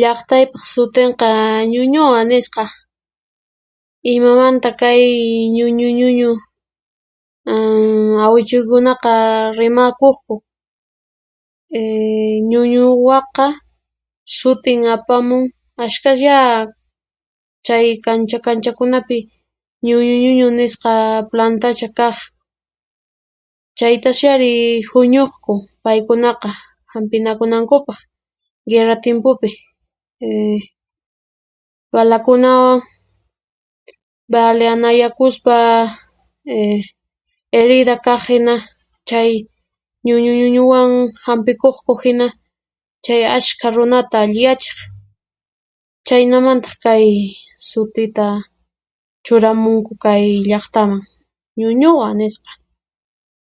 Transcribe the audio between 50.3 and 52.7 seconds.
llaqtaman Ñuñuwa nisqa.